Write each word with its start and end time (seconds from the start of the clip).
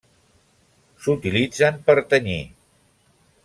S'utilitzen 1.03 1.79
per 1.91 1.99
tenyir. 2.15 2.41